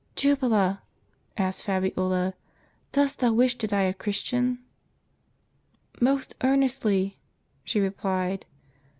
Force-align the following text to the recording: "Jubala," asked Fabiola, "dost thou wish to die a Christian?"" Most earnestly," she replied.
"Jubala," 0.15 0.79
asked 1.37 1.61
Fabiola, 1.61 2.33
"dost 2.91 3.19
thou 3.19 3.33
wish 3.33 3.59
to 3.59 3.67
die 3.67 3.83
a 3.83 3.93
Christian?"" 3.93 4.57
Most 6.01 6.33
earnestly," 6.41 7.17
she 7.63 7.79
replied. 7.79 8.47